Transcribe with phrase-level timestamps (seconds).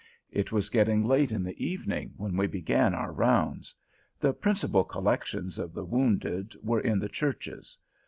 [0.31, 3.75] It was getting late in the evening when we began our rounds.
[4.19, 7.77] The principal collections of the wounded were in the churches.